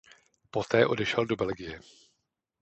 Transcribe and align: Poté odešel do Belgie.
Poté 0.51 0.81
odešel 0.85 1.25
do 1.25 1.35
Belgie. 1.35 1.79